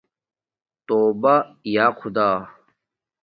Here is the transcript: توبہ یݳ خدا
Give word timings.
توبہ 0.87 1.33
یݳ 1.73 1.85
خدا 1.99 2.29